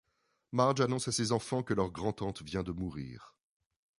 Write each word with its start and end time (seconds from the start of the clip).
Marge 0.51 0.81
annonce 0.81 1.07
à 1.09 1.11
ses 1.11 1.31
enfants 1.31 1.61
que 1.61 1.75
leur 1.75 1.91
grand-tante 1.91 2.41
vient 2.41 2.63
de 2.63 2.71
mourir. 2.71 3.35